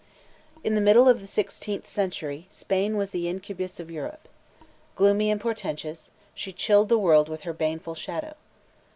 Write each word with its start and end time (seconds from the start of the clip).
In 0.63 0.73
the 0.73 0.81
middle 0.81 1.07
of 1.07 1.21
the 1.21 1.27
sixteenth 1.27 1.85
century, 1.85 2.47
Spain 2.49 2.97
was 2.97 3.11
the 3.11 3.29
incubus 3.29 3.79
of 3.79 3.91
Europe. 3.91 4.27
Gloomy 4.95 5.29
and 5.29 5.39
portentous, 5.39 6.09
she 6.33 6.51
chilled 6.51 6.89
the 6.89 6.97
world 6.97 7.29
with 7.29 7.41
her 7.41 7.53
baneful 7.53 7.93
shadow. 7.93 8.33